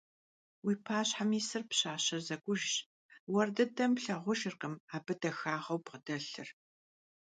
[0.63, 2.73] Vui paşhem yisır pşaşe zek'ujjş,
[3.31, 6.47] vuer dıdem plhağurkhım abı daxağeu bğedelhır.